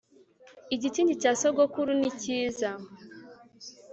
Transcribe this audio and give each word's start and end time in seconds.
igikingi 0.75 1.13
cya 1.21 1.31
sogokuru 1.39 1.91
ni 1.99 2.11
kiza 2.19 2.69